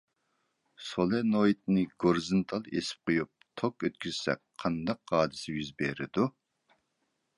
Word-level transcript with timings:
سولېنوئىدنى 0.85 1.83
گورىزونتال 2.05 2.65
ئېسىپ 2.79 3.11
قويۇپ 3.11 3.31
توك 3.63 3.87
ئۆتكۈزسەك 3.91 4.43
قانداق 4.65 5.15
ھادىسە 5.17 5.57
يۈز 5.59 5.71
بېرىدۇ؟ 5.83 6.27